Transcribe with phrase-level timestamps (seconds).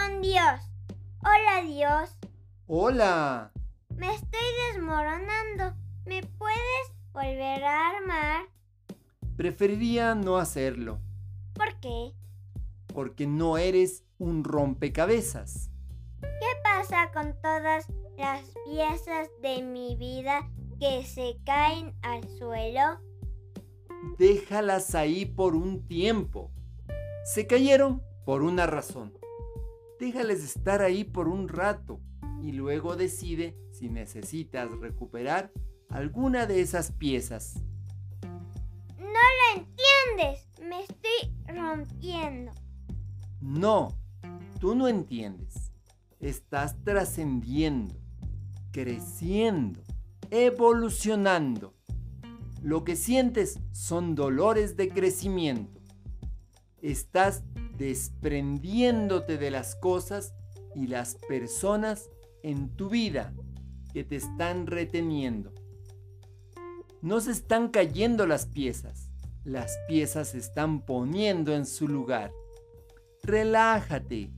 [0.00, 0.60] con Dios.
[1.20, 2.16] Hola Dios.
[2.66, 3.52] Hola.
[3.96, 4.40] Me estoy
[4.72, 5.74] desmoronando.
[6.06, 8.42] ¿Me puedes volver a armar?
[9.36, 11.00] Preferiría no hacerlo.
[11.54, 12.12] ¿Por qué?
[12.94, 15.70] Porque no eres un rompecabezas.
[16.20, 17.86] ¿Qué pasa con todas
[18.16, 20.48] las piezas de mi vida
[20.78, 23.00] que se caen al suelo?
[24.18, 26.50] Déjalas ahí por un tiempo.
[27.24, 29.19] Se cayeron por una razón.
[30.00, 32.00] Déjales estar ahí por un rato
[32.42, 35.52] y luego decide si necesitas recuperar
[35.90, 37.62] alguna de esas piezas.
[38.98, 42.50] No lo entiendes, me estoy rompiendo.
[43.42, 43.94] No,
[44.58, 45.70] tú no entiendes.
[46.18, 47.94] Estás trascendiendo,
[48.72, 49.82] creciendo,
[50.30, 51.74] evolucionando.
[52.62, 55.78] Lo que sientes son dolores de crecimiento.
[56.80, 57.42] Estás
[57.80, 60.34] desprendiéndote de las cosas
[60.74, 62.10] y las personas
[62.42, 63.32] en tu vida
[63.94, 65.54] que te están reteniendo.
[67.00, 69.08] No se están cayendo las piezas,
[69.44, 72.30] las piezas se están poniendo en su lugar.
[73.22, 74.30] Relájate,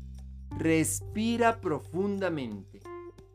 [0.57, 2.81] respira profundamente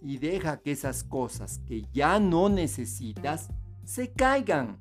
[0.01, 3.49] y deja que esas cosas que ya no necesitas
[3.83, 4.79] se caigan.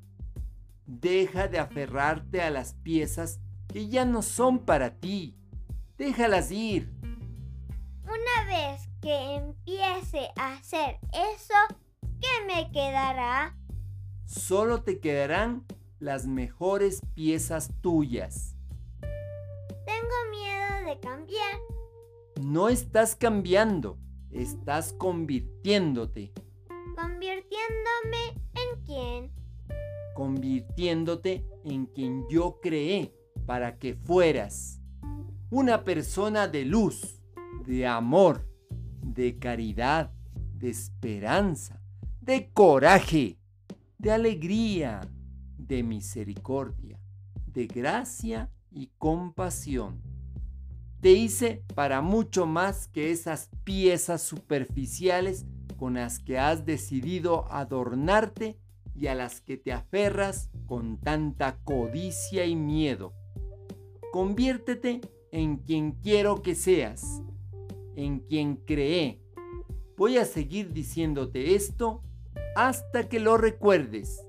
[0.85, 3.41] Deja de aferrarte a las piezas
[3.77, 5.35] que ya no son para ti.
[5.99, 6.91] Déjalas ir.
[8.05, 11.53] Una vez que empiece a hacer eso,
[12.19, 13.55] ¿qué me quedará?
[14.25, 15.63] Solo te quedarán
[15.99, 18.55] las mejores piezas tuyas.
[18.99, 21.59] Tengo miedo de cambiar.
[22.41, 23.99] No estás cambiando,
[24.31, 26.33] estás convirtiéndote.
[26.95, 29.31] ¿Convirtiéndome en quién?
[30.15, 33.13] Convirtiéndote en quien yo creé
[33.47, 34.81] para que fueras
[35.49, 37.23] una persona de luz,
[37.65, 38.45] de amor,
[39.01, 40.11] de caridad,
[40.53, 41.81] de esperanza,
[42.19, 43.39] de coraje,
[43.97, 44.99] de alegría,
[45.57, 46.99] de misericordia,
[47.45, 50.01] de gracia y compasión.
[50.99, 55.45] Te hice para mucho más que esas piezas superficiales
[55.77, 58.59] con las que has decidido adornarte
[58.93, 63.13] y a las que te aferras con tanta codicia y miedo.
[64.11, 65.01] Conviértete
[65.31, 67.21] en quien quiero que seas,
[67.95, 69.21] en quien creé.
[69.97, 72.01] Voy a seguir diciéndote esto
[72.55, 74.25] hasta que lo recuerdes.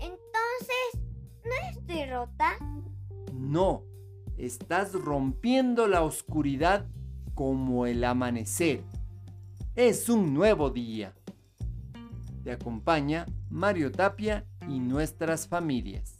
[0.00, 1.00] Entonces,
[1.44, 2.56] ¿no estoy rota?
[3.32, 3.84] No,
[4.36, 6.86] estás rompiendo la oscuridad
[7.34, 8.82] como el amanecer.
[9.76, 11.14] Es un nuevo día.
[12.42, 16.17] Te acompaña Mario Tapia y nuestras familias.